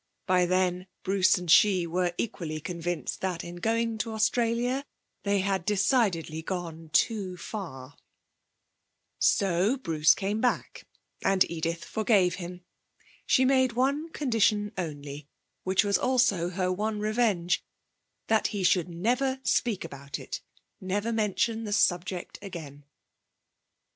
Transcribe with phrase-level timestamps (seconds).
[0.25, 4.83] By then Bruce and she were equally convinced that in going to Australia
[5.21, 7.95] they had decidedly gone too far.
[9.19, 10.87] So Brace came back,
[11.23, 12.63] and Edith forgave him.
[13.27, 15.27] She made one condition only
[15.65, 17.61] (which was also her one revenge),
[18.25, 20.41] that he should never speak about it,
[20.79, 22.85] never mention the subject again.